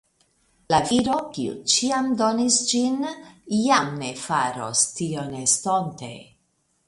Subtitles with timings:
[0.73, 2.97] La viro, kiu ĉiam donis ĝin,
[3.57, 6.11] jam ne faros tion estonte.